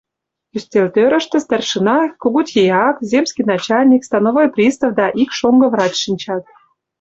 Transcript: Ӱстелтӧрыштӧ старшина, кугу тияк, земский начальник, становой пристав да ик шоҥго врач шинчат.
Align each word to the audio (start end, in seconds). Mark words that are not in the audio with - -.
Ӱстелтӧрыштӧ 0.55 1.37
старшина, 1.45 1.99
кугу 2.21 2.41
тияк, 2.47 2.95
земский 3.11 3.45
начальник, 3.53 4.01
становой 4.05 4.47
пристав 4.53 4.91
да 4.99 5.05
ик 5.21 5.29
шоҥго 5.39 5.67
врач 5.73 5.93
шинчат. 6.03 6.43